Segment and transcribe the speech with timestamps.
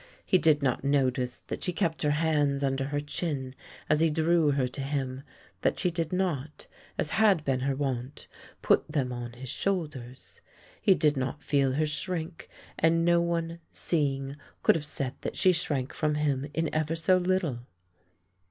[0.25, 3.53] He did not notice that she kept her hands under her chin
[3.87, 5.21] as he drew her to him,
[5.61, 6.65] that she did not,
[6.97, 8.27] as had been her wont,
[8.63, 10.41] put them on his shoulders.
[10.81, 15.51] He did not feel her shrink, and no one, seeing, could have said that she
[15.53, 17.59] shrank from him in ever so little.